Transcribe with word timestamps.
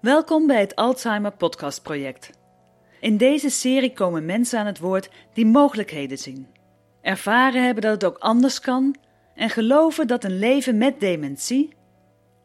Welkom 0.00 0.46
bij 0.46 0.60
het 0.60 0.74
Alzheimer 0.74 1.32
Podcast 1.32 1.82
Project. 1.82 2.30
In 3.00 3.16
deze 3.16 3.50
serie 3.50 3.92
komen 3.92 4.24
mensen 4.24 4.58
aan 4.58 4.66
het 4.66 4.78
woord 4.78 5.10
die 5.34 5.46
mogelijkheden 5.46 6.18
zien, 6.18 6.46
ervaren 7.02 7.64
hebben 7.64 7.82
dat 7.82 7.92
het 7.92 8.04
ook 8.04 8.18
anders 8.18 8.60
kan 8.60 8.96
en 9.34 9.50
geloven 9.50 10.06
dat 10.06 10.24
een 10.24 10.38
leven 10.38 10.78
met 10.78 11.00
dementie 11.00 11.76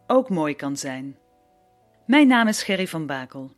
ook 0.08 0.30
mooi 0.30 0.56
kan 0.56 0.78
zijn. 0.78 1.18
Mijn 2.06 2.28
naam 2.28 2.48
is 2.48 2.64
Gerry 2.64 2.88
van 2.88 3.06
Bakel. 3.06 3.52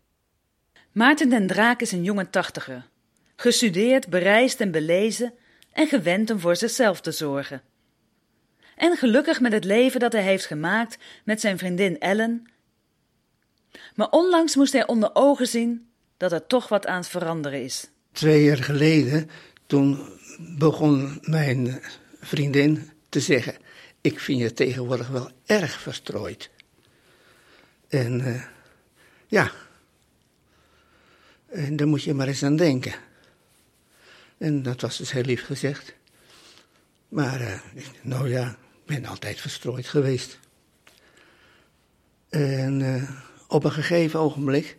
Maarten 0.92 1.30
den 1.30 1.48
Draak 1.48 1.82
is 1.82 1.92
een 1.92 2.04
jonge 2.04 2.30
tachtiger, 2.30 2.90
gestudeerd, 3.36 4.10
bereisd 4.10 4.62
en 4.62 4.72
belezen 4.72 5.34
en 5.72 5.88
gewend 5.88 6.30
om 6.30 6.40
voor 6.40 6.56
zichzelf 6.56 7.02
te 7.02 7.12
zorgen. 7.12 7.62
En 8.76 8.98
gelukkig 8.98 9.40
met 9.40 9.52
het 9.52 9.64
leven 9.64 10.00
dat 10.00 10.12
hij 10.12 10.24
heeft 10.24 10.46
gemaakt 10.46 10.98
met 11.26 11.42
zijn 11.42 11.58
vriendin 11.58 12.00
Ellen. 12.00 12.54
Maar 13.96 14.10
onlangs 14.10 14.56
moest 14.56 14.74
hij 14.74 14.88
onder 14.88 15.10
ogen 15.14 15.48
zien 15.48 15.90
dat 16.18 16.32
er 16.32 16.48
toch 16.48 16.68
wat 16.68 16.88
aan 16.88 16.98
het 16.98 17.08
veranderen 17.08 17.64
is. 17.64 17.90
Twee 18.12 18.44
jaar 18.44 18.64
geleden, 18.64 19.30
toen 19.68 20.10
begon 20.58 21.18
mijn 21.22 21.82
vriendin 22.22 22.92
te 23.10 23.20
zeggen: 23.20 23.56
Ik 24.02 24.20
vind 24.20 24.40
je 24.40 24.54
tegenwoordig 24.54 25.08
wel 25.08 25.32
erg 25.46 25.80
verstrooid. 25.80 26.50
En 27.88 28.20
uh, 28.22 28.44
ja, 29.28 29.52
en 31.56 31.76
daar 31.76 31.88
moet 31.88 32.04
je 32.04 32.14
maar 32.14 32.28
eens 32.28 32.44
aan 32.44 32.56
denken. 32.56 32.94
En 34.38 34.64
dat 34.64 34.82
was 34.82 34.98
dus 34.98 35.12
heel 35.12 35.24
lief 35.24 35.46
gezegd. 35.46 35.94
Maar, 37.10 37.42
uh, 37.42 37.60
nou 38.02 38.30
ja, 38.30 38.50
ik 38.50 38.86
ben 38.86 39.06
altijd 39.06 39.42
verstrooid 39.42 39.88
geweest. 39.88 40.40
En 42.30 42.80
uh, 42.80 43.10
op 43.48 43.64
een 43.64 43.72
gegeven 43.72 44.20
ogenblik 44.20 44.76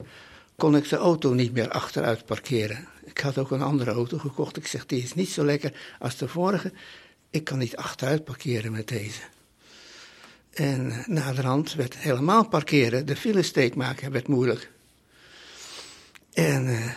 kon 0.56 0.76
ik 0.76 0.88
de 0.88 0.96
auto 0.96 1.32
niet 1.32 1.52
meer 1.52 1.70
achteruit 1.70 2.24
parkeren. 2.24 2.88
Ik 3.04 3.18
had 3.18 3.38
ook 3.38 3.50
een 3.50 3.62
andere 3.62 3.90
auto 3.90 4.18
gekocht. 4.18 4.56
Ik 4.56 4.66
zeg, 4.66 4.86
die 4.86 5.02
is 5.02 5.14
niet 5.14 5.30
zo 5.30 5.44
lekker 5.44 5.72
als 5.98 6.16
de 6.16 6.28
vorige. 6.28 6.72
Ik 7.30 7.44
kan 7.44 7.58
niet 7.58 7.76
achteruit 7.76 8.24
parkeren 8.24 8.72
met 8.72 8.88
deze. 8.88 9.20
En 10.50 11.04
naderhand 11.06 11.74
werd 11.74 11.96
helemaal 11.96 12.48
parkeren, 12.48 13.06
de 13.06 13.16
filesteek 13.16 13.74
maken, 13.74 14.12
werd 14.12 14.28
moeilijk. 14.28 14.70
En 16.32 16.66
uh, 16.66 16.92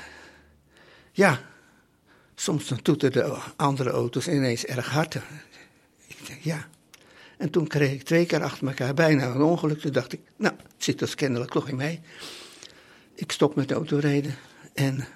ja, 1.11 1.41
soms 2.35 2.67
dan 2.67 2.81
toeten 2.81 3.11
de 3.11 3.37
andere 3.55 3.89
auto's 3.89 4.27
ineens 4.27 4.65
erg 4.65 4.89
hard. 4.89 5.15
Ik 6.07 6.27
denk, 6.27 6.41
ja. 6.41 6.67
En 7.39 7.49
toen 7.49 7.67
kreeg 7.67 7.91
ik 7.91 8.03
twee 8.03 8.25
keer 8.25 8.43
achter 8.43 8.67
elkaar 8.67 8.93
bijna 8.93 9.25
een 9.25 9.41
ongeluk. 9.41 9.79
Toen 9.79 9.91
dacht 9.91 10.13
ik, 10.13 10.21
nou, 10.35 10.55
het 10.55 10.83
zit 10.83 10.99
dus 10.99 11.15
kennelijk 11.15 11.51
toch 11.51 11.69
in 11.69 11.75
mij. 11.75 12.01
Ik 13.15 13.31
stop 13.31 13.55
met 13.55 13.67
de 13.67 13.73
autorijden 13.73 14.35
en 14.73 15.07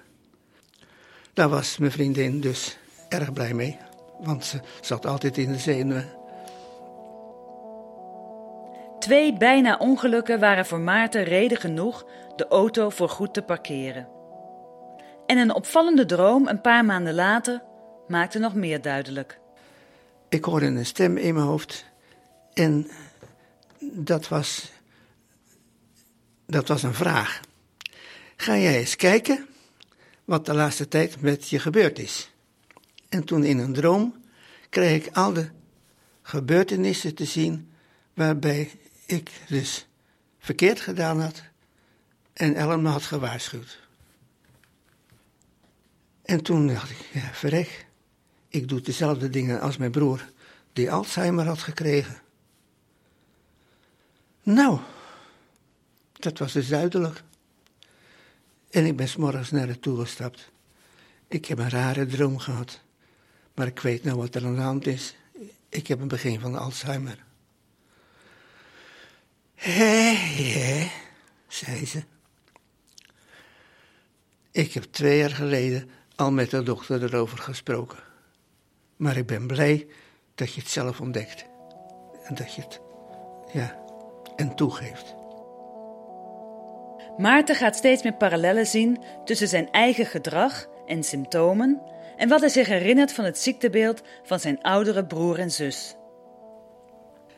daar 1.34 1.50
was 1.50 1.78
mijn 1.78 1.92
vriendin 1.92 2.42
dus 2.42 2.78
erg 3.10 3.34
blij 3.34 3.54
mee. 3.54 3.78
Want 4.20 4.46
ze 4.46 4.60
zat 4.82 5.06
altijd 5.06 5.38
in 5.38 5.52
de 5.52 5.58
zenuwen. 5.58 6.10
Twee 9.00 9.38
bijna 9.38 9.78
ongelukken 9.78 10.40
waren 10.40 10.66
voor 10.66 10.80
Maarten 10.80 11.24
reden 11.24 11.58
genoeg 11.58 12.06
de 12.36 12.48
auto 12.48 12.90
voor 12.90 13.10
goed 13.10 13.34
te 13.34 13.42
parkeren. 13.42 14.08
En 15.26 15.38
een 15.38 15.54
opvallende 15.54 16.06
droom 16.06 16.48
een 16.48 16.62
paar 16.62 16.86
maanden 16.86 17.14
later 17.14 17.64
maakte 18.08 18.40
nog 18.40 18.54
meer 18.54 18.82
duidelijk. 18.82 19.40
Ik 20.30 20.46
hoorde 20.46 20.66
een 20.66 20.86
stem 20.86 21.18
in 21.18 21.34
mijn 21.34 21.46
hoofd 21.46 21.92
en 22.54 22.90
dat 23.80 24.28
was, 24.28 24.72
dat 26.46 26.68
was 26.68 26.84
een 26.84 26.94
vraag. 26.94 27.42
Ga 28.36 28.58
jij 28.58 28.78
eens 28.78 28.96
kijken 28.96 29.48
wat 30.26 30.46
de 30.46 30.54
laatste 30.54 30.88
tijd 30.88 31.22
met 31.22 31.50
je 31.50 31.60
gebeurd 31.60 32.00
is? 32.00 32.32
En 33.10 33.24
toen 33.24 33.44
in 33.44 33.58
een 33.58 33.74
droom 33.74 34.16
kreeg 34.70 35.06
ik 35.06 35.16
al 35.16 35.34
de 35.34 35.50
gebeurtenissen 36.22 37.16
te 37.16 37.26
zien 37.26 37.72
waarbij 38.14 38.72
ik 39.06 39.32
dus 39.48 39.88
verkeerd 40.40 40.82
gedaan 40.82 41.22
had 41.22 41.44
en 42.34 42.56
Ellen 42.56 42.82
me 42.82 42.90
had 42.90 43.04
gewaarschuwd. 43.04 43.82
En 46.24 46.44
toen 46.44 46.68
dacht 46.68 46.90
ik, 46.90 46.98
ja, 47.14 47.34
verrek, 47.34 47.86
ik 48.48 48.68
doe 48.68 48.82
dezelfde 48.82 49.30
dingen 49.30 49.62
als 49.62 49.78
mijn 49.78 49.92
broer, 49.92 50.30
die 50.74 50.92
Alzheimer 50.92 51.46
had 51.46 51.60
gekregen. 51.60 52.23
Nou, 54.44 54.80
dat 56.14 56.38
was 56.38 56.54
dus 56.54 56.68
duidelijk. 56.68 57.24
En 58.70 58.86
ik 58.86 58.96
ben 58.96 59.08
s'morgens 59.08 59.52
naar 59.52 59.68
haar 59.68 59.80
toe 59.80 60.00
gestapt. 60.00 60.52
Ik 61.28 61.46
heb 61.46 61.58
een 61.58 61.70
rare 61.70 62.06
droom 62.06 62.38
gehad, 62.38 62.82
maar 63.54 63.68
ik 63.68 63.80
weet 63.80 64.04
nou 64.04 64.18
wat 64.18 64.36
er 64.36 64.46
aan 64.46 64.56
de 64.56 64.62
hand 64.62 64.88
is. 64.88 65.16
Ik 65.70 65.88
heb 65.88 66.00
een 66.00 66.08
begin 66.08 66.40
van 66.40 66.56
Alzheimer. 66.56 67.24
Hé, 69.56 70.14
hé, 70.14 70.92
zei 71.48 71.86
ze. 71.86 72.04
Ik 74.52 74.74
heb 74.74 74.84
twee 74.84 75.18
jaar 75.18 75.30
geleden 75.30 75.90
al 76.16 76.32
met 76.32 76.50
de 76.50 76.64
dochter 76.64 77.04
erover 77.04 77.38
gesproken. 77.38 78.00
Maar 78.96 79.18
ik 79.18 79.26
ben 79.26 79.48
blij 79.48 79.88
dat 80.36 80.54
je 80.54 80.62
het 80.62 80.70
zelf 80.70 81.02
ontdekt. 81.02 81.46
En 82.24 82.36
dat 82.36 82.56
je 82.56 82.62
het, 82.62 82.80
ja, 83.54 83.83
en 84.36 84.56
toegeeft. 84.56 85.16
Maarten 87.18 87.56
gaat 87.56 87.76
steeds 87.76 88.04
meer 88.04 88.14
parallellen 88.14 88.68
zien 88.68 89.04
tussen 89.26 89.48
zijn 89.48 89.72
eigen 89.72 90.06
gedrag 90.06 90.68
en 90.86 91.04
symptomen 91.04 91.82
en 92.18 92.30
wat 92.30 92.40
hij 92.40 92.50
zich 92.50 92.68
herinnert 92.68 93.14
van 93.14 93.26
het 93.26 93.38
ziektebeeld 93.38 94.02
van 94.24 94.40
zijn 94.40 94.62
oudere 94.62 95.06
broer 95.06 95.40
en 95.40 95.52
zus. 95.52 95.96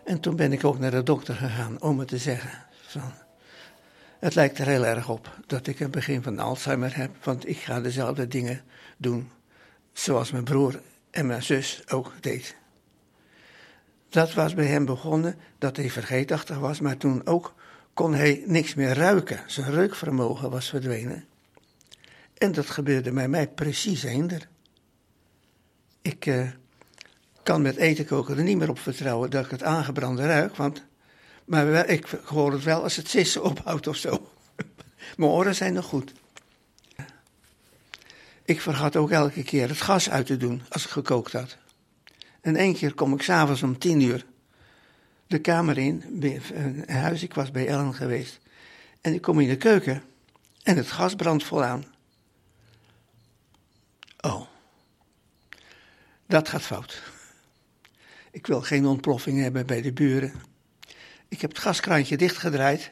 En 0.03 0.19
toen 0.19 0.35
ben 0.35 0.51
ik 0.51 0.63
ook 0.63 0.79
naar 0.79 0.91
de 0.91 1.03
dokter 1.03 1.35
gegaan 1.35 1.81
om 1.81 1.99
het 1.99 2.07
te 2.07 2.17
zeggen. 2.17 2.51
Van, 2.71 3.11
het 4.19 4.35
lijkt 4.35 4.57
er 4.57 4.67
heel 4.67 4.85
erg 4.85 5.09
op 5.09 5.39
dat 5.47 5.67
ik 5.67 5.79
een 5.79 5.91
begin 5.91 6.23
van 6.23 6.39
Alzheimer 6.39 6.97
heb, 6.97 7.23
want 7.23 7.47
ik 7.47 7.57
ga 7.57 7.81
dezelfde 7.81 8.27
dingen 8.27 8.61
doen 8.97 9.31
zoals 9.93 10.31
mijn 10.31 10.43
broer 10.43 10.81
en 11.11 11.25
mijn 11.25 11.43
zus 11.43 11.83
ook 11.91 12.13
deed. 12.21 12.55
Dat 14.15 14.33
was 14.33 14.53
bij 14.53 14.65
hem 14.65 14.85
begonnen 14.85 15.35
dat 15.57 15.75
hij 15.75 15.89
vergeetachtig 15.89 16.57
was, 16.57 16.79
maar 16.79 16.97
toen 16.97 17.25
ook 17.25 17.53
kon 17.93 18.13
hij 18.13 18.43
niks 18.45 18.73
meer 18.73 18.93
ruiken. 18.93 19.43
Zijn 19.47 19.71
reukvermogen 19.71 20.49
was 20.49 20.69
verdwenen. 20.69 21.25
En 22.37 22.51
dat 22.51 22.69
gebeurde 22.69 23.11
bij 23.11 23.27
mij 23.27 23.47
precies 23.47 24.03
eender. 24.03 24.47
Ik 26.01 26.25
uh, 26.25 26.49
kan 27.43 27.61
met 27.61 27.75
eten 27.75 28.05
koken 28.05 28.37
er 28.37 28.43
niet 28.43 28.57
meer 28.57 28.69
op 28.69 28.79
vertrouwen 28.79 29.29
dat 29.29 29.45
ik 29.45 29.51
het 29.51 29.63
aangebrande 29.63 30.25
ruik, 30.25 30.55
want 30.55 30.83
maar 31.45 31.89
ik 31.89 32.07
hoor 32.23 32.51
het 32.51 32.63
wel 32.63 32.83
als 32.83 32.95
het 32.95 33.09
sissen 33.09 33.43
ophoudt 33.43 33.87
of 33.87 33.95
zo. 33.95 34.29
Mijn 35.17 35.31
oren 35.31 35.55
zijn 35.55 35.73
nog 35.73 35.85
goed. 35.85 36.13
Ik 38.45 38.61
vergat 38.61 38.95
ook 38.95 39.11
elke 39.11 39.43
keer 39.43 39.67
het 39.67 39.81
gas 39.81 40.09
uit 40.09 40.25
te 40.25 40.37
doen 40.37 40.61
als 40.69 40.85
ik 40.85 40.91
gekookt 40.91 41.31
had. 41.31 41.57
En 42.45 42.55
één 42.55 42.73
keer 42.73 42.93
kom 42.93 43.13
ik 43.13 43.21
s'avonds 43.21 43.63
om 43.63 43.77
tien 43.77 44.01
uur 44.01 44.25
de 45.27 45.39
kamer 45.39 45.77
in, 45.77 46.03
een 46.53 46.89
huis, 46.89 47.23
ik 47.23 47.33
was 47.33 47.51
bij 47.51 47.67
Ellen 47.67 47.93
geweest. 47.93 48.39
En 49.01 49.13
ik 49.13 49.21
kom 49.21 49.39
in 49.39 49.47
de 49.47 49.57
keuken 49.57 50.03
En 50.63 50.77
het 50.77 50.91
gas 50.91 51.15
brandt 51.15 51.43
volaan. 51.43 51.85
Oh, 54.19 54.41
dat 56.25 56.49
gaat 56.49 56.61
fout. 56.61 57.01
Ik 58.31 58.47
wil 58.47 58.61
geen 58.61 58.85
ontploffing 58.85 59.41
hebben 59.41 59.65
bij 59.65 59.81
de 59.81 59.93
buren. 59.93 60.33
Ik 61.27 61.41
heb 61.41 61.49
het 61.49 61.59
gaskraantje 61.59 62.17
dichtgedraaid. 62.17 62.91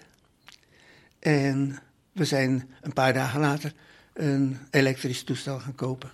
En 1.20 1.80
we 2.12 2.26
zijn 2.26 2.70
een 2.82 2.94
paar 2.94 3.14
dagen 3.14 3.40
later 3.40 3.74
een 4.14 4.58
elektrisch 4.70 5.24
toestel 5.24 5.60
gaan 5.60 5.76
kopen. 5.76 6.12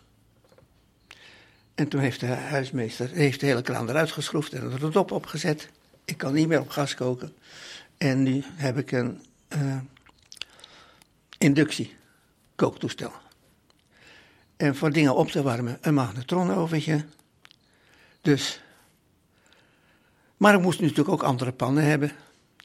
En 1.79 1.87
toen 1.87 2.01
heeft 2.01 2.19
de 2.19 2.25
huismeester 2.25 3.09
heeft 3.09 3.39
de 3.39 3.45
hele 3.45 3.61
kraan 3.61 3.89
eruit 3.89 4.11
geschroefd 4.11 4.53
en 4.53 4.71
er 4.71 4.91
top 4.91 5.11
opgezet. 5.11 5.69
Ik 6.05 6.17
kan 6.17 6.33
niet 6.33 6.47
meer 6.47 6.59
op 6.59 6.69
gas 6.69 6.95
koken. 6.95 7.33
En 7.97 8.23
nu 8.23 8.43
heb 8.45 8.77
ik 8.77 8.91
een 8.91 9.21
uh, 9.49 9.77
inductie 11.37 11.95
kooktoestel. 12.55 13.11
En 14.57 14.75
voor 14.75 14.91
dingen 14.91 15.15
op 15.15 15.29
te 15.29 15.41
warmen 15.41 15.77
een 15.81 15.93
magnetronoventje. 15.93 17.05
Dus. 18.21 18.61
Maar 20.37 20.53
ik 20.53 20.61
moest 20.61 20.81
natuurlijk 20.81 21.09
ook 21.09 21.23
andere 21.23 21.51
pannen 21.51 21.83
hebben. 21.83 22.11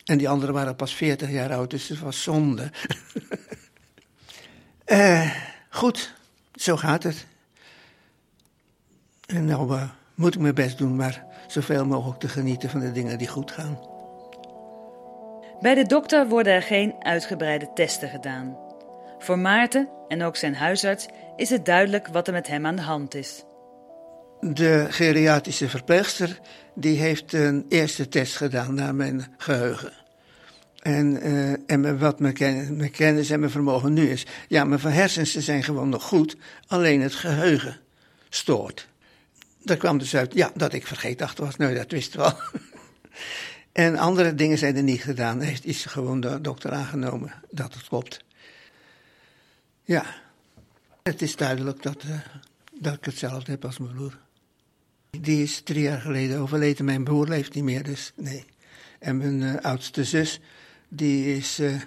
En 0.04 0.18
die 0.18 0.28
andere 0.28 0.52
waren 0.52 0.76
pas 0.76 0.94
40 0.94 1.30
jaar 1.30 1.52
oud, 1.52 1.70
dus 1.70 1.88
het 1.88 1.98
was 1.98 2.22
zonde. 2.22 2.70
uh, 4.86 5.34
goed, 5.80 6.14
zo 6.54 6.76
gaat 6.76 7.02
het. 7.02 7.26
En 9.34 9.44
nou 9.44 9.72
uh, 9.72 9.82
moet 10.14 10.34
ik 10.34 10.40
mijn 10.40 10.54
best 10.54 10.78
doen, 10.78 10.96
maar 10.96 11.24
zoveel 11.46 11.86
mogelijk 11.86 12.20
te 12.20 12.28
genieten 12.28 12.70
van 12.70 12.80
de 12.80 12.92
dingen 12.92 13.18
die 13.18 13.28
goed 13.28 13.50
gaan. 13.50 13.78
Bij 15.60 15.74
de 15.74 15.86
dokter 15.86 16.28
worden 16.28 16.52
er 16.52 16.62
geen 16.62 16.94
uitgebreide 16.98 17.70
testen 17.74 18.08
gedaan. 18.08 18.56
Voor 19.18 19.38
Maarten 19.38 19.88
en 20.08 20.22
ook 20.22 20.36
zijn 20.36 20.54
huisarts 20.54 21.06
is 21.36 21.50
het 21.50 21.64
duidelijk 21.64 22.08
wat 22.08 22.26
er 22.26 22.32
met 22.32 22.46
hem 22.46 22.66
aan 22.66 22.76
de 22.76 22.82
hand 22.82 23.14
is. 23.14 23.44
De 24.40 24.86
geriatrische 24.90 25.68
verpleegster 25.68 26.40
die 26.74 26.98
heeft 26.98 27.32
een 27.32 27.64
eerste 27.68 28.08
test 28.08 28.36
gedaan 28.36 28.74
naar 28.74 28.94
mijn 28.94 29.34
geheugen. 29.36 29.92
En, 30.82 31.26
uh, 31.26 31.52
en 31.66 31.98
wat 31.98 32.20
mijn, 32.20 32.34
ken, 32.34 32.76
mijn 32.76 32.90
kennis 32.90 33.30
en 33.30 33.40
mijn 33.40 33.52
vermogen 33.52 33.92
nu 33.92 34.10
is. 34.10 34.26
Ja, 34.48 34.64
mijn 34.64 34.80
hersens 34.80 35.36
zijn 35.36 35.62
gewoon 35.62 35.88
nog 35.88 36.02
goed, 36.02 36.36
alleen 36.66 37.00
het 37.00 37.14
geheugen 37.14 37.80
stoort. 38.28 38.88
Daar 39.64 39.76
kwam 39.76 39.98
dus 39.98 40.16
uit, 40.16 40.34
ja, 40.34 40.50
dat 40.54 40.72
ik 40.72 40.86
vergeetachtig 40.86 41.44
was. 41.44 41.56
Nee, 41.56 41.74
dat 41.74 41.90
wist 41.90 42.14
wel. 42.14 42.32
en 43.72 43.96
andere 43.96 44.34
dingen 44.34 44.58
zijn 44.58 44.76
er 44.76 44.82
niet 44.82 45.02
gedaan. 45.02 45.40
Heeft 45.40 45.64
is 45.64 45.84
gewoon 45.84 46.20
de 46.20 46.40
dokter 46.40 46.72
aangenomen 46.72 47.32
dat 47.50 47.74
het 47.74 47.88
klopt. 47.88 48.24
Ja, 49.84 50.04
het 51.02 51.22
is 51.22 51.36
duidelijk 51.36 51.82
dat, 51.82 52.04
uh, 52.04 52.18
dat 52.80 52.94
ik 52.94 53.04
hetzelfde 53.04 53.50
heb 53.50 53.64
als 53.64 53.78
mijn 53.78 53.94
broer. 53.94 54.18
Die 55.10 55.42
is 55.42 55.60
drie 55.60 55.82
jaar 55.82 56.00
geleden 56.00 56.38
overleden. 56.38 56.84
Mijn 56.84 57.04
broer 57.04 57.28
leeft 57.28 57.54
niet 57.54 57.64
meer, 57.64 57.82
dus 57.82 58.12
nee. 58.16 58.44
En 58.98 59.16
mijn 59.16 59.40
uh, 59.40 59.56
oudste 59.56 60.04
zus, 60.04 60.40
die 60.88 61.36
is 61.36 61.60
uh, 61.60 61.80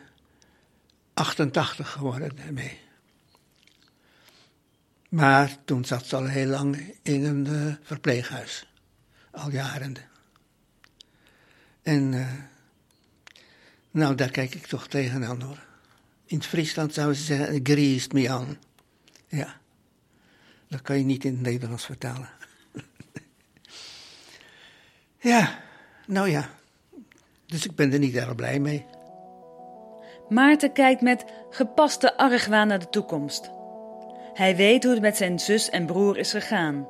88 1.13 1.91
geworden 1.91 2.35
daarmee. 2.35 2.79
Maar 5.09 5.57
toen 5.65 5.85
zat 5.85 6.05
ze 6.05 6.15
al 6.15 6.25
heel 6.25 6.47
lang 6.47 6.95
in 7.01 7.25
een 7.25 7.47
uh, 7.47 7.73
verpleeghuis. 7.81 8.67
Al 9.31 9.49
jaren. 9.49 9.95
En 11.81 12.13
uh, 12.13 12.27
nou, 13.91 14.15
daar 14.15 14.31
kijk 14.31 14.55
ik 14.55 14.65
toch 14.65 14.87
tegenaan 14.87 15.41
hoor. 15.41 15.65
In 16.25 16.37
het 16.37 16.45
Friesland 16.45 16.93
zouden 16.93 17.15
ze 17.15 17.23
zeggen, 17.23 17.59
griest 17.63 18.11
me 18.11 18.29
aan. 18.29 18.57
Ja, 19.27 19.55
dat 20.67 20.81
kan 20.81 20.97
je 20.97 21.03
niet 21.03 21.25
in 21.25 21.33
het 21.33 21.41
Nederlands 21.41 21.85
vertalen. 21.85 22.29
ja, 25.31 25.59
nou 26.07 26.29
ja. 26.29 26.49
Dus 27.45 27.65
ik 27.65 27.75
ben 27.75 27.93
er 27.93 27.99
niet 27.99 28.15
erg 28.15 28.35
blij 28.35 28.59
mee. 28.59 28.85
Maarten 30.29 30.73
kijkt 30.73 31.01
met 31.01 31.25
gepaste 31.49 32.17
argwaan 32.17 32.67
naar 32.67 32.79
de 32.79 32.89
toekomst. 32.89 33.49
Hij 34.37 34.55
weet 34.55 34.83
hoe 34.83 34.93
het 34.93 35.01
met 35.01 35.17
zijn 35.17 35.39
zus 35.39 35.69
en 35.69 35.85
broer 35.85 36.17
is 36.17 36.31
gegaan. 36.31 36.87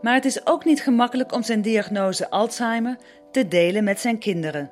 Maar 0.00 0.14
het 0.14 0.24
is 0.24 0.46
ook 0.46 0.64
niet 0.64 0.82
gemakkelijk 0.82 1.32
om 1.32 1.42
zijn 1.42 1.62
diagnose 1.62 2.30
Alzheimer 2.30 2.96
te 3.32 3.48
delen 3.48 3.84
met 3.84 4.00
zijn 4.00 4.18
kinderen. 4.18 4.70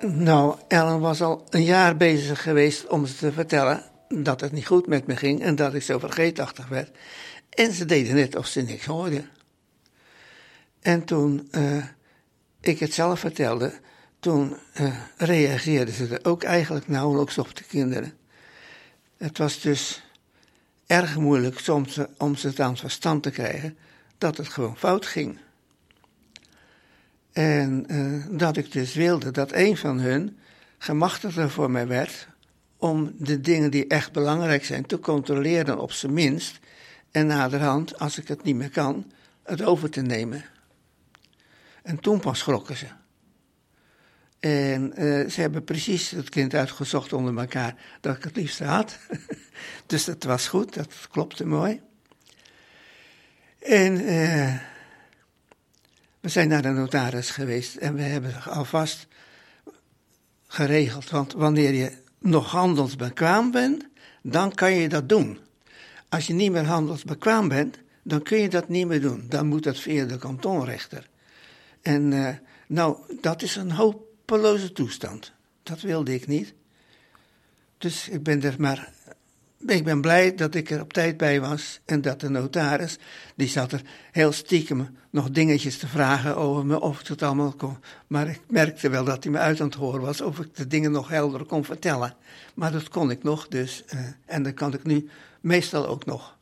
Nou, 0.00 0.56
Ellen 0.68 1.00
was 1.00 1.22
al 1.22 1.44
een 1.50 1.62
jaar 1.62 1.96
bezig 1.96 2.42
geweest 2.42 2.86
om 2.86 3.06
ze 3.06 3.16
te 3.16 3.32
vertellen 3.32 3.82
dat 4.08 4.40
het 4.40 4.52
niet 4.52 4.66
goed 4.66 4.86
met 4.86 5.06
me 5.06 5.16
ging 5.16 5.42
en 5.42 5.56
dat 5.56 5.74
ik 5.74 5.82
zo 5.82 5.98
vergeetachtig 5.98 6.68
werd. 6.68 6.90
En 7.50 7.72
ze 7.72 7.84
deden 7.84 8.14
net 8.14 8.36
of 8.36 8.46
ze 8.46 8.60
niks 8.62 8.84
hoorden. 8.84 9.30
En 10.80 11.04
toen 11.04 11.48
uh, 11.50 11.84
ik 12.60 12.78
het 12.78 12.94
zelf 12.94 13.20
vertelde, 13.20 13.72
toen 14.20 14.56
uh, 14.80 14.96
reageerden 15.16 15.94
ze 15.94 16.06
er 16.06 16.30
ook 16.30 16.42
eigenlijk 16.42 16.88
nauwelijks 16.88 17.38
op 17.38 17.56
de 17.56 17.64
kinderen. 17.64 18.12
Het 19.16 19.38
was 19.38 19.60
dus 19.60 20.02
erg 20.88 21.16
moeilijk 21.16 21.58
soms 21.58 21.98
om 22.18 22.36
ze 22.36 22.46
het 22.46 22.60
aan 22.60 22.70
het 22.70 22.80
verstand 22.80 23.22
te 23.22 23.30
krijgen 23.30 23.76
dat 24.18 24.36
het 24.36 24.48
gewoon 24.48 24.76
fout 24.76 25.06
ging. 25.06 25.38
En 27.32 27.84
uh, 27.92 28.38
dat 28.38 28.56
ik 28.56 28.72
dus 28.72 28.94
wilde 28.94 29.30
dat 29.30 29.52
een 29.52 29.76
van 29.76 29.98
hun 29.98 30.38
gemachtigder 30.78 31.50
voor 31.50 31.70
mij 31.70 31.86
werd 31.86 32.28
om 32.76 33.12
de 33.18 33.40
dingen 33.40 33.70
die 33.70 33.86
echt 33.86 34.12
belangrijk 34.12 34.64
zijn 34.64 34.86
te 34.86 34.98
controleren 34.98 35.78
op 35.78 35.92
zijn 35.92 36.12
minst 36.12 36.58
en 37.10 37.26
naderhand, 37.26 37.98
als 37.98 38.18
ik 38.18 38.28
het 38.28 38.42
niet 38.42 38.56
meer 38.56 38.70
kan, 38.70 39.12
het 39.42 39.62
over 39.62 39.90
te 39.90 40.00
nemen. 40.00 40.44
En 41.82 42.00
toen 42.00 42.20
pas 42.20 42.38
schrokken 42.38 42.76
ze. 42.76 42.86
En 44.40 44.92
uh, 45.02 45.28
ze 45.28 45.40
hebben 45.40 45.64
precies 45.64 46.10
het 46.10 46.28
kind 46.28 46.54
uitgezocht 46.54 47.12
onder 47.12 47.38
elkaar 47.38 47.74
dat 48.00 48.16
ik 48.16 48.24
het 48.24 48.36
liefst 48.36 48.58
had. 48.58 48.98
dus 49.86 50.04
dat 50.04 50.24
was 50.24 50.48
goed, 50.48 50.74
dat 50.74 51.08
klopte 51.10 51.46
mooi. 51.46 51.80
En 53.58 54.00
uh, 54.00 54.54
we 56.20 56.28
zijn 56.28 56.48
naar 56.48 56.62
de 56.62 56.68
notaris 56.68 57.30
geweest 57.30 57.76
en 57.76 57.94
we 57.94 58.02
hebben 58.02 58.42
alvast 58.42 59.06
geregeld. 60.46 61.10
Want 61.10 61.32
wanneer 61.32 61.72
je 61.72 61.92
nog 62.18 62.50
handelsbekwaam 62.50 63.50
bent, 63.50 63.84
dan 64.22 64.54
kan 64.54 64.72
je 64.72 64.88
dat 64.88 65.08
doen. 65.08 65.38
Als 66.08 66.26
je 66.26 66.32
niet 66.32 66.52
meer 66.52 66.64
handelsbekwaam 66.66 67.48
bent, 67.48 67.78
dan 68.02 68.22
kun 68.22 68.38
je 68.38 68.48
dat 68.48 68.68
niet 68.68 68.86
meer 68.86 69.00
doen. 69.00 69.26
Dan 69.28 69.46
moet 69.46 69.62
dat 69.62 69.78
via 69.78 70.04
de 70.04 70.18
kantonrechter. 70.18 71.08
En 71.82 72.12
uh, 72.12 72.28
nou, 72.66 72.96
dat 73.20 73.42
is 73.42 73.56
een 73.56 73.70
hoop 73.70 74.07
hopeloze 74.28 74.72
toestand. 74.72 75.32
Dat 75.62 75.80
wilde 75.80 76.14
ik 76.14 76.26
niet. 76.26 76.54
Dus 77.78 78.08
ik 78.08 78.22
ben 78.22 78.42
er 78.42 78.54
maar. 78.58 78.92
Ik 79.66 79.84
ben 79.84 80.00
blij 80.00 80.34
dat 80.34 80.54
ik 80.54 80.70
er 80.70 80.80
op 80.80 80.92
tijd 80.92 81.16
bij 81.16 81.40
was 81.40 81.80
en 81.84 82.00
dat 82.00 82.20
de 82.20 82.28
notaris, 82.28 82.98
die 83.36 83.48
zat 83.48 83.72
er 83.72 83.82
heel 84.12 84.32
stiekem 84.32 84.96
nog 85.10 85.30
dingetjes 85.30 85.78
te 85.78 85.86
vragen 85.86 86.36
over 86.36 86.66
me, 86.66 86.80
of 86.80 87.08
het 87.08 87.22
allemaal 87.22 87.52
kon. 87.52 87.76
Maar 88.06 88.28
ik 88.28 88.40
merkte 88.48 88.88
wel 88.88 89.04
dat 89.04 89.22
hij 89.22 89.32
me 89.32 89.38
uit 89.38 89.60
aan 89.60 89.66
het 89.66 89.74
horen 89.74 90.00
was, 90.00 90.20
of 90.20 90.38
ik 90.38 90.56
de 90.56 90.66
dingen 90.66 90.90
nog 90.90 91.08
helder 91.08 91.44
kon 91.44 91.64
vertellen. 91.64 92.14
Maar 92.54 92.72
dat 92.72 92.88
kon 92.88 93.10
ik 93.10 93.22
nog, 93.22 93.48
dus, 93.48 93.84
uh, 93.94 94.00
en 94.26 94.42
dat 94.42 94.54
kan 94.54 94.74
ik 94.74 94.84
nu 94.84 95.08
meestal 95.40 95.86
ook 95.86 96.04
nog. 96.04 96.36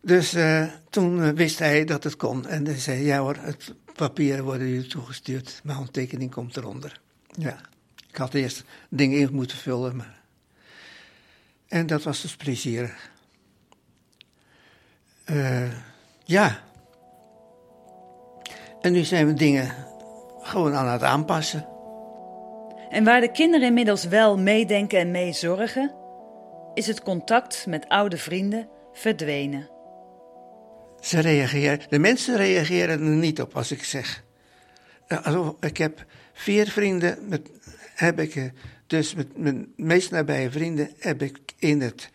Dus 0.00 0.34
uh, 0.34 0.66
toen 0.90 1.18
uh, 1.18 1.28
wist 1.28 1.58
hij 1.58 1.84
dat 1.84 2.04
het 2.04 2.16
kon. 2.16 2.46
En 2.46 2.66
hij 2.66 2.78
zei, 2.78 3.04
ja 3.04 3.18
hoor, 3.18 3.36
het 3.38 3.74
papieren 3.96 4.44
worden 4.44 4.66
hier 4.66 4.88
toegestuurd. 4.88 5.60
Mijn 5.64 5.76
handtekening 5.76 6.30
komt 6.30 6.56
eronder. 6.56 7.00
Ja, 7.26 7.60
ik 8.08 8.16
had 8.16 8.34
eerst 8.34 8.64
dingen 8.88 9.18
in 9.18 9.34
moeten 9.34 9.56
vullen. 9.56 9.96
Maar... 9.96 10.20
En 11.68 11.86
dat 11.86 12.02
was 12.02 12.20
dus 12.20 12.36
plezierig. 12.36 13.10
Uh, 15.30 15.72
ja. 16.24 16.62
En 18.80 18.92
nu 18.92 19.04
zijn 19.04 19.26
we 19.26 19.34
dingen 19.34 19.74
gewoon 20.40 20.74
aan 20.74 20.86
het 20.86 21.02
aanpassen. 21.02 21.68
En 22.90 23.04
waar 23.04 23.20
de 23.20 23.30
kinderen 23.30 23.66
inmiddels 23.66 24.04
wel 24.04 24.38
meedenken 24.38 24.98
en 24.98 25.10
meezorgen, 25.10 25.94
is 26.74 26.86
het 26.86 27.02
contact 27.02 27.66
met 27.66 27.88
oude 27.88 28.16
vrienden 28.16 28.68
verdwenen. 28.92 29.73
Ze 31.04 31.20
reageren, 31.20 31.80
de 31.88 31.98
mensen 31.98 32.36
reageren 32.36 33.00
er 33.00 33.08
niet 33.08 33.40
op 33.40 33.56
als 33.56 33.70
ik 33.70 33.84
zeg. 33.84 34.22
Also, 35.08 35.56
ik 35.60 35.76
heb 35.76 36.04
vier 36.32 36.70
vrienden, 36.70 37.28
met, 37.28 37.50
heb 37.94 38.20
ik, 38.20 38.52
dus 38.86 39.14
met 39.14 39.36
mijn 39.36 39.72
meest 39.76 40.10
nabije 40.10 40.50
vrienden 40.50 40.90
heb 40.98 41.22
ik 41.22 41.38
in 41.58 41.80
het 41.80 42.10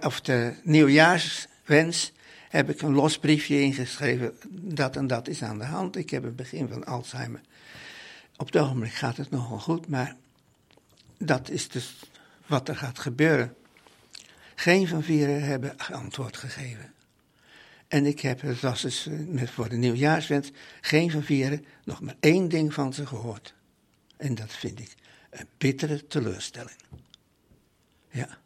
of 0.00 0.20
de 0.20 0.54
nieuwjaarswens 0.62 2.12
heb 2.48 2.70
ik 2.70 2.82
een 2.82 2.94
los 2.94 3.18
briefje 3.18 3.60
ingeschreven. 3.60 4.32
Dat 4.50 4.96
en 4.96 5.06
dat 5.06 5.28
is 5.28 5.42
aan 5.42 5.58
de 5.58 5.64
hand. 5.64 5.96
Ik 5.96 6.10
heb 6.10 6.22
het 6.22 6.36
begin 6.36 6.68
van 6.68 6.84
Alzheimer. 6.84 7.40
Op 8.36 8.46
het 8.46 8.56
ogenblik 8.56 8.92
gaat 8.92 9.16
het 9.16 9.30
nogal 9.30 9.58
goed, 9.58 9.88
maar 9.88 10.16
dat 11.18 11.50
is 11.50 11.68
dus 11.68 12.00
wat 12.46 12.68
er 12.68 12.76
gaat 12.76 12.98
gebeuren. 12.98 13.54
Geen 14.54 14.88
van 14.88 15.02
vieren 15.02 15.42
hebben 15.42 15.76
antwoord 15.90 16.36
gegeven. 16.36 16.92
En 17.88 18.06
ik 18.06 18.20
heb, 18.20 18.40
het 18.40 18.60
was 18.60 18.82
dus 18.82 19.06
eh, 19.06 19.18
met 19.18 19.50
voor 19.50 19.68
de 19.68 19.76
nieuwjaarswens, 19.76 20.50
geen 20.80 21.10
van 21.10 21.22
vieren 21.22 21.64
nog 21.84 22.00
maar 22.00 22.16
één 22.20 22.48
ding 22.48 22.74
van 22.74 22.92
ze 22.92 23.06
gehoord. 23.06 23.54
En 24.16 24.34
dat 24.34 24.52
vind 24.52 24.80
ik 24.80 24.94
een 25.30 25.48
bittere 25.58 26.06
teleurstelling. 26.06 26.76
Ja. 28.10 28.38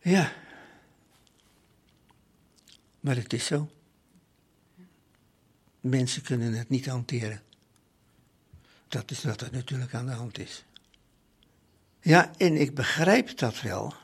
Ja. 0.00 0.32
Maar 3.00 3.16
het 3.16 3.32
is 3.32 3.46
zo. 3.46 3.70
Mensen 5.80 6.22
kunnen 6.22 6.52
het 6.52 6.68
niet 6.68 6.86
hanteren. 6.86 7.42
Dat 8.88 9.10
is 9.10 9.24
wat 9.24 9.40
er 9.40 9.52
natuurlijk 9.52 9.94
aan 9.94 10.06
de 10.06 10.12
hand 10.12 10.38
is. 10.38 10.64
Ja, 12.00 12.36
en 12.36 12.60
ik 12.60 12.74
begrijp 12.74 13.38
dat 13.38 13.60
wel. 13.60 13.94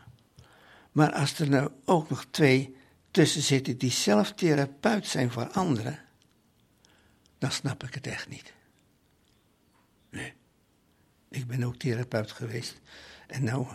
Maar 0.93 1.13
als 1.13 1.39
er 1.39 1.49
nou 1.49 1.71
ook 1.85 2.11
nog 2.11 2.27
twee 2.31 2.77
tussen 3.19 3.43
zitten 3.43 3.79
die 3.79 3.91
zelf 3.91 4.33
therapeut 4.33 5.07
zijn 5.07 5.31
voor 5.31 5.49
anderen, 5.49 5.99
dan 7.39 7.51
snap 7.51 7.83
ik 7.83 7.95
het 7.95 8.07
echt 8.07 8.29
niet. 8.29 8.53
Nee. 10.11 10.33
Ik 11.31 11.47
ben 11.47 11.65
ook 11.65 11.77
therapeut 11.77 12.33
geweest. 12.33 12.81
En 13.27 13.45
nou, 13.45 13.67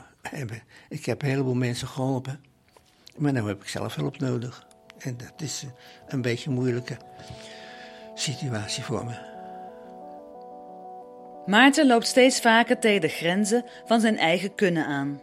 ik 0.89 1.05
heb 1.05 1.21
een 1.21 1.27
heleboel 1.27 1.53
mensen 1.53 1.87
geholpen. 1.87 2.43
Maar 3.17 3.31
nu 3.31 3.47
heb 3.47 3.61
ik 3.61 3.67
zelf 3.67 3.95
hulp 3.95 4.19
nodig. 4.19 4.67
En 4.97 5.17
dat 5.17 5.41
is 5.41 5.65
een 6.07 6.21
beetje 6.21 6.49
een 6.49 6.55
moeilijke 6.55 6.97
situatie 8.15 8.83
voor 8.83 9.05
me. 9.05 9.15
Maarten 11.45 11.87
loopt 11.87 12.07
steeds 12.07 12.41
vaker 12.41 12.79
tegen 12.79 13.01
de 13.01 13.07
grenzen 13.07 13.65
van 13.85 14.01
zijn 14.01 14.17
eigen 14.17 14.55
kunnen 14.55 14.85
aan. 14.85 15.21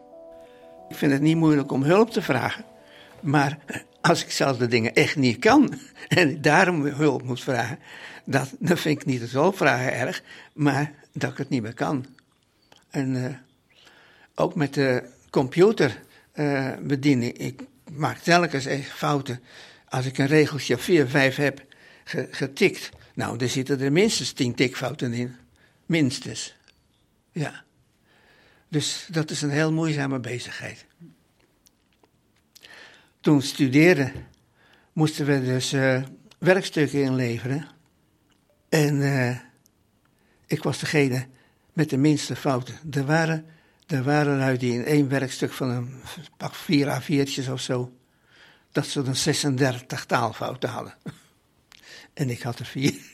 Ik 0.88 0.96
vind 0.96 1.12
het 1.12 1.20
niet 1.20 1.36
moeilijk 1.36 1.72
om 1.72 1.82
hulp 1.82 2.10
te 2.10 2.22
vragen. 2.22 2.64
Maar 3.20 3.58
als 4.00 4.24
ik 4.24 4.30
zelf 4.30 4.56
de 4.56 4.66
dingen 4.66 4.94
echt 4.94 5.16
niet 5.16 5.38
kan 5.38 5.80
en 6.08 6.42
daarom 6.42 6.84
hulp 6.84 7.22
moet 7.22 7.42
vragen, 7.42 7.78
dat, 8.24 8.50
dan 8.58 8.78
vind 8.78 9.00
ik 9.00 9.06
niet 9.06 9.20
het 9.20 9.30
hulpvragen 9.30 9.92
erg, 9.92 10.22
maar 10.52 10.92
dat 11.12 11.30
ik 11.30 11.38
het 11.38 11.48
niet 11.48 11.62
meer 11.62 11.74
kan. 11.74 12.06
En 12.90 13.14
uh, 13.14 13.34
ook 14.34 14.54
met 14.54 14.74
de 14.74 15.02
computer 15.30 16.00
uh, 16.34 16.72
ik 17.32 17.62
maak 17.92 18.18
telkens 18.18 18.66
echt 18.66 18.90
fouten. 18.90 19.42
Als 19.88 20.06
ik 20.06 20.18
een 20.18 20.26
regeltje 20.26 20.78
4, 20.78 21.08
5 21.08 21.36
heb 21.36 21.64
getikt, 22.30 22.90
nou, 23.14 23.38
dan 23.38 23.48
zitten 23.48 23.80
er 23.80 23.92
minstens 23.92 24.32
10 24.32 24.54
tikfouten 24.54 25.12
in. 25.12 25.36
Minstens. 25.86 26.56
Ja. 27.32 27.64
Dus 28.68 29.06
dat 29.10 29.30
is 29.30 29.42
een 29.42 29.50
heel 29.50 29.72
moeizame 29.72 30.18
bezigheid. 30.18 30.86
Toen 33.20 33.36
we 33.36 33.42
studeerden, 33.42 34.12
moesten 34.92 35.26
we 35.26 35.44
dus 35.44 35.72
uh, 35.72 36.02
werkstukken 36.38 37.02
inleveren. 37.02 37.68
En 38.68 38.94
uh, 38.94 39.38
ik 40.46 40.62
was 40.62 40.78
degene 40.78 41.26
met 41.72 41.90
de 41.90 41.96
minste 41.96 42.36
fouten. 42.36 42.74
Er 42.90 43.06
waren, 43.06 43.46
er 43.86 44.02
waren 44.02 44.40
uit 44.40 44.60
die 44.60 44.72
in 44.72 44.84
één 44.84 45.08
werkstuk 45.08 45.52
van 45.52 45.68
een 45.70 46.02
pak 46.36 46.54
vier 46.54 47.02
A4'tjes 47.02 47.50
of 47.50 47.60
zo, 47.60 47.96
dat 48.72 48.86
ze 48.86 49.02
dan 49.02 49.16
36 49.16 50.04
taalfouten 50.04 50.68
hadden. 50.68 50.94
En 52.14 52.30
ik 52.30 52.42
had 52.42 52.58
er 52.58 52.66
vier. 52.66 52.94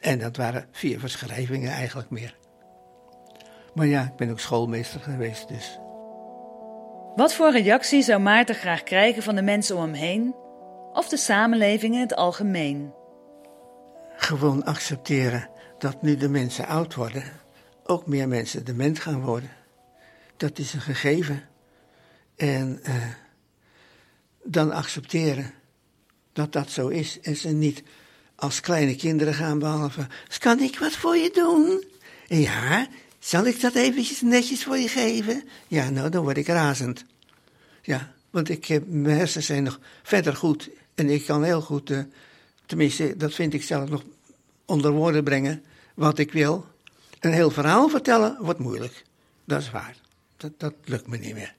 En 0.00 0.18
dat 0.18 0.36
waren 0.36 0.68
vier 0.72 0.98
verschrijvingen 0.98 1.70
eigenlijk 1.70 2.10
meer. 2.10 2.36
Maar 3.74 3.86
ja, 3.86 4.02
ik 4.02 4.16
ben 4.16 4.30
ook 4.30 4.40
schoolmeester 4.40 5.00
geweest, 5.00 5.48
dus. 5.48 5.78
Wat 7.16 7.34
voor 7.34 7.52
reactie 7.52 8.02
zou 8.02 8.20
Maarten 8.20 8.54
graag 8.54 8.82
krijgen 8.82 9.22
van 9.22 9.34
de 9.34 9.42
mensen 9.42 9.76
om 9.76 9.82
hem 9.82 9.92
heen? 9.92 10.34
Of 10.92 11.08
de 11.08 11.16
samenleving 11.16 11.94
in 11.94 12.00
het 12.00 12.14
algemeen? 12.14 12.92
Gewoon 14.16 14.64
accepteren 14.64 15.50
dat 15.78 16.02
nu 16.02 16.16
de 16.16 16.28
mensen 16.28 16.66
oud 16.66 16.94
worden, 16.94 17.22
ook 17.84 18.06
meer 18.06 18.28
mensen 18.28 18.64
dement 18.64 18.98
gaan 18.98 19.20
worden. 19.20 19.50
Dat 20.36 20.58
is 20.58 20.74
een 20.74 20.80
gegeven. 20.80 21.42
En 22.36 22.80
uh, 22.88 22.94
dan 24.42 24.72
accepteren 24.72 25.54
dat 26.32 26.52
dat 26.52 26.70
zo 26.70 26.88
is. 26.88 27.20
En 27.20 27.36
ze 27.36 27.48
niet 27.48 27.82
als 28.36 28.60
kleine 28.60 28.96
kinderen 28.96 29.34
gaan 29.34 29.58
behalve. 29.58 30.06
Kan 30.38 30.60
ik 30.60 30.78
wat 30.78 30.92
voor 30.92 31.16
je 31.16 31.30
doen? 31.30 31.84
Ja, 32.26 32.86
zal 33.24 33.46
ik 33.46 33.60
dat 33.60 33.74
eventjes 33.74 34.20
netjes 34.20 34.64
voor 34.64 34.78
je 34.78 34.88
geven? 34.88 35.48
Ja, 35.68 35.90
nou, 35.90 36.10
dan 36.10 36.22
word 36.22 36.36
ik 36.36 36.46
razend. 36.46 37.04
Ja, 37.82 38.12
want 38.30 38.48
ik 38.48 38.64
heb, 38.64 38.82
mijn 38.86 39.16
hersens 39.16 39.46
zijn 39.46 39.62
nog 39.62 39.80
verder 40.02 40.36
goed. 40.36 40.70
En 40.94 41.10
ik 41.10 41.24
kan 41.24 41.44
heel 41.44 41.60
goed, 41.60 41.90
uh, 41.90 42.02
tenminste, 42.66 43.16
dat 43.16 43.34
vind 43.34 43.54
ik 43.54 43.62
zelf 43.62 43.88
nog 43.88 44.02
onder 44.64 44.90
woorden 44.90 45.24
brengen, 45.24 45.64
wat 45.94 46.18
ik 46.18 46.32
wil. 46.32 46.66
Een 47.20 47.32
heel 47.32 47.50
verhaal 47.50 47.88
vertellen 47.88 48.36
wordt 48.40 48.58
moeilijk. 48.58 49.04
Dat 49.44 49.60
is 49.60 49.70
waar. 49.70 49.96
Dat, 50.36 50.52
dat 50.56 50.74
lukt 50.84 51.06
me 51.06 51.16
niet 51.16 51.34
meer. 51.34 51.54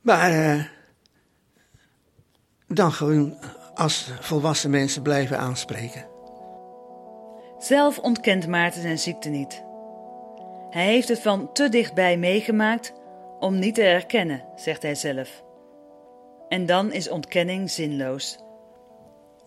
Maar 0.00 0.32
uh, 0.32 0.64
dan 2.66 2.92
gewoon 2.92 3.38
als 3.74 4.10
volwassen 4.20 4.70
mensen 4.70 5.02
blijven 5.02 5.38
aanspreken. 5.38 6.07
Zelf 7.58 7.98
ontkent 7.98 8.46
Maarten 8.46 8.82
zijn 8.82 8.98
ziekte 8.98 9.28
niet. 9.28 9.62
Hij 10.70 10.86
heeft 10.86 11.08
het 11.08 11.20
van 11.20 11.52
te 11.52 11.68
dichtbij 11.68 12.16
meegemaakt 12.18 12.92
om 13.38 13.58
niet 13.58 13.74
te 13.74 13.82
herkennen, 13.82 14.44
zegt 14.56 14.82
hij 14.82 14.94
zelf. 14.94 15.42
En 16.48 16.66
dan 16.66 16.92
is 16.92 17.08
ontkenning 17.08 17.70
zinloos. 17.70 18.38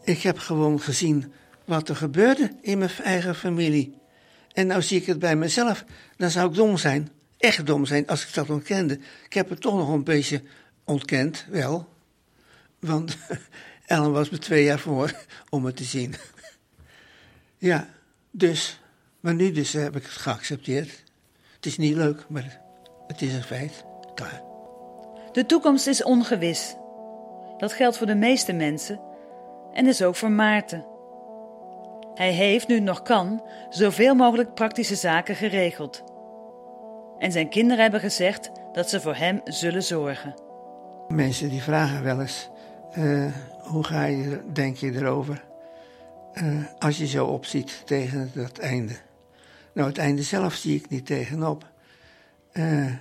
Ik 0.03 0.21
heb 0.21 0.37
gewoon 0.37 0.79
gezien 0.79 1.33
wat 1.65 1.89
er 1.89 1.95
gebeurde 1.95 2.51
in 2.61 2.77
mijn 2.77 2.91
eigen 3.03 3.35
familie. 3.35 3.97
En 4.53 4.67
nou 4.67 4.81
zie 4.81 4.99
ik 4.99 5.05
het 5.05 5.19
bij 5.19 5.35
mezelf. 5.35 5.85
Dan 6.17 6.29
zou 6.29 6.49
ik 6.49 6.55
dom 6.55 6.77
zijn, 6.77 7.09
echt 7.37 7.65
dom 7.65 7.85
zijn, 7.85 8.07
als 8.07 8.27
ik 8.27 8.33
dat 8.33 8.49
ontkende. 8.49 8.99
Ik 9.25 9.33
heb 9.33 9.49
het 9.49 9.61
toch 9.61 9.75
nog 9.75 9.89
een 9.89 10.03
beetje 10.03 10.41
ontkend, 10.83 11.45
wel. 11.49 11.87
Want 12.79 13.17
Ellen 13.85 14.11
was 14.11 14.29
me 14.29 14.37
twee 14.37 14.63
jaar 14.63 14.79
voor 14.79 15.13
om 15.49 15.65
het 15.65 15.75
te 15.75 15.83
zien. 15.83 16.15
Ja, 17.57 17.89
dus. 18.31 18.79
Maar 19.19 19.33
nu 19.33 19.51
dus 19.51 19.73
heb 19.73 19.95
ik 19.95 20.03
het 20.03 20.11
geaccepteerd. 20.11 21.03
Het 21.55 21.65
is 21.65 21.77
niet 21.77 21.95
leuk, 21.95 22.25
maar 22.29 22.61
het 23.07 23.21
is 23.21 23.33
een 23.33 23.43
feit. 23.43 23.85
Klaar. 24.13 24.41
De 25.31 25.45
toekomst 25.45 25.87
is 25.87 26.03
ongewis. 26.03 26.75
Dat 27.57 27.73
geldt 27.73 27.97
voor 27.97 28.07
de 28.07 28.15
meeste 28.15 28.53
mensen 28.53 29.01
en 29.73 29.85
dus 29.85 30.01
ook 30.01 30.15
voor 30.15 30.31
Maarten. 30.31 30.85
Hij 32.13 32.31
heeft, 32.31 32.67
nu 32.67 32.75
het 32.75 32.83
nog 32.83 33.01
kan, 33.01 33.43
zoveel 33.69 34.15
mogelijk 34.15 34.53
praktische 34.53 34.95
zaken 34.95 35.35
geregeld. 35.35 36.03
En 37.17 37.31
zijn 37.31 37.49
kinderen 37.49 37.81
hebben 37.81 37.99
gezegd 37.99 38.51
dat 38.71 38.89
ze 38.89 39.01
voor 39.01 39.15
hem 39.15 39.41
zullen 39.43 39.83
zorgen. 39.83 40.33
Mensen 41.07 41.49
die 41.49 41.61
vragen 41.61 42.03
wel 42.03 42.21
eens: 42.21 42.49
uh, 42.97 43.31
hoe 43.59 43.83
ga 43.83 44.03
je, 44.03 44.41
denk 44.53 44.77
je 44.77 44.91
erover? 44.93 45.50
Uh, 46.35 46.63
als 46.79 46.97
je 46.97 47.07
zo 47.07 47.25
opziet 47.25 47.81
tegen 47.85 48.31
dat 48.33 48.57
einde. 48.57 48.95
Nou, 49.73 49.87
het 49.87 49.97
einde 49.97 50.23
zelf 50.23 50.53
zie 50.53 50.75
ik 50.75 50.89
niet 50.89 51.05
tegenop. 51.05 51.71
Uh, 52.53 52.93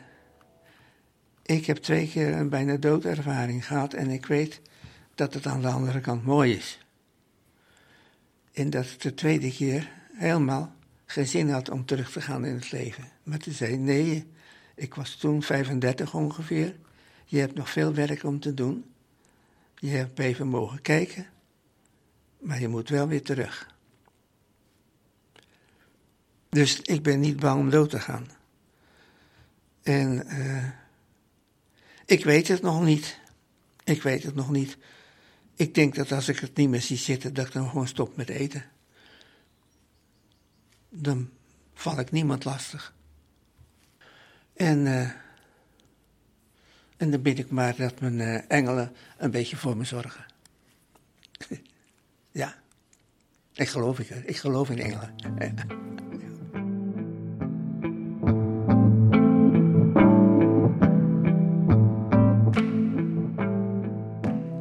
ik 1.43 1.67
heb 1.67 1.77
twee 1.77 2.09
keer 2.09 2.33
een 2.33 2.49
bijna 2.49 2.77
doodervaring 2.77 3.67
gehad 3.67 3.95
en 3.95 4.11
ik 4.11 4.27
weet 4.27 4.61
dat 5.15 5.35
het 5.35 5.47
aan 5.47 5.61
de 5.61 5.69
andere 5.69 6.01
kant 6.01 6.25
mooi 6.25 6.55
is. 6.55 6.79
En 8.53 8.71
dat 8.71 8.85
ik 8.85 9.01
de 9.01 9.15
tweede 9.15 9.53
keer 9.53 9.91
helemaal 10.13 10.75
geen 11.07 11.27
zin 11.27 11.51
had 11.51 11.71
om 11.71 11.85
terug 11.85 12.13
te 12.13 12.21
gaan 12.21 12.45
in 12.45 12.55
het 12.55 12.73
leven. 12.73 13.05
Maar 13.23 13.39
toen 13.39 13.53
zei 13.53 13.77
nee, 13.77 14.31
ik 14.75 14.95
was 14.95 15.15
toen 15.15 15.43
35 15.43 16.15
ongeveer. 16.15 16.77
Je 17.25 17.39
hebt 17.39 17.55
nog 17.55 17.71
veel 17.71 17.95
werk 17.95 18.25
om 18.25 18.41
te 18.41 18.55
doen. 18.55 18.85
Je 19.75 19.91
hebt 19.91 20.19
even 20.19 20.47
mogen 20.47 20.83
kijken, 20.83 21.27
maar 22.41 22.61
je 22.61 22.69
moet 22.69 22.89
wel 22.89 23.09
weer 23.09 23.23
terug. 23.23 23.69
Dus 26.49 26.81
ik 26.81 27.03
ben 27.03 27.21
niet 27.21 27.41
bang 27.41 27.61
om 27.61 27.71
dood 27.71 27.91
te 27.91 28.01
gaan. 28.01 28.27
En 29.83 30.27
uh, 30.27 30.69
ik 32.07 32.25
weet 32.25 32.49
het 32.49 32.63
nog 32.63 32.83
niet. 32.83 33.19
Ik 33.85 34.03
weet 34.03 34.23
het 34.23 34.35
nog 34.35 34.51
niet. 34.51 34.77
Ik 35.55 35.75
denk 35.75 35.95
dat 35.95 36.13
als 36.13 36.29
ik 36.29 36.39
het 36.39 36.57
niet 36.57 36.69
meer 36.69 36.83
zie 36.83 36.97
zitten, 36.97 37.35
dat 37.35 37.47
ik 37.47 37.53
dan 37.53 37.69
gewoon 37.69 37.89
stop 37.89 38.17
met 38.17 38.29
eten. 38.29 38.65
Dan 40.89 41.31
val 41.75 41.99
ik 41.99 42.11
niemand 42.11 42.45
lastig. 42.45 42.95
En, 44.53 44.87
uh, 44.87 45.11
en 46.97 47.11
dan 47.11 47.23
bid 47.23 47.39
ik 47.39 47.51
maar 47.51 47.77
dat 47.77 48.01
mijn 48.01 48.19
uh, 48.19 48.51
engelen 48.51 48.97
een 49.19 49.31
beetje 49.31 49.57
voor 49.57 49.77
me 49.77 49.85
zorgen. 49.85 50.27
Ja. 52.31 52.55
Ik 53.55 53.69
geloof 53.69 53.99
ik. 53.99 54.09
Ik 54.09 54.37
geloof 54.37 54.71
in 54.71 54.79
engelen. 54.79 55.15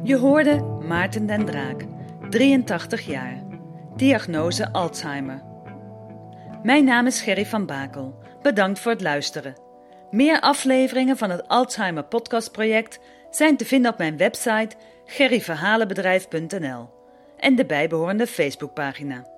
Je 0.02 0.16
hoorde 0.16 0.62
Maarten 0.86 1.26
den 1.26 1.44
Draak, 1.44 1.84
83 2.30 3.06
jaar. 3.06 3.42
Diagnose 3.96 4.72
Alzheimer. 4.72 5.42
Mijn 6.62 6.84
naam 6.84 7.06
is 7.06 7.20
Gerry 7.20 7.46
van 7.46 7.66
Bakel. 7.66 8.22
Bedankt 8.42 8.78
voor 8.78 8.92
het 8.92 9.00
luisteren. 9.00 9.54
Meer 10.10 10.40
afleveringen 10.40 11.16
van 11.16 11.30
het 11.30 11.48
Alzheimer 11.48 12.04
Podcastproject 12.04 13.00
zijn 13.30 13.56
te 13.56 13.64
vinden 13.64 13.92
op 13.92 13.98
mijn 13.98 14.16
website 14.16 14.76
gerryverhalenbedrijf.nl 15.04 16.99
en 17.40 17.54
de 17.56 17.64
bijbehorende 17.64 18.26
Facebookpagina. 18.26 19.29